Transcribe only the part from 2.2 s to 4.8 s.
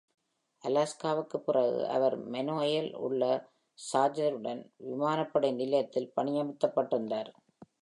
மைனேயில் உள்ள சார்லஸ்டன்